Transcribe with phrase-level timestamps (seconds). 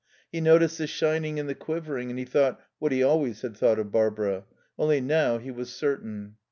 [0.31, 3.77] He noticed the shining and the quivering, and he thought what he always had thought
[3.77, 4.45] of Barbara.
[4.75, 6.37] Only now he was certain.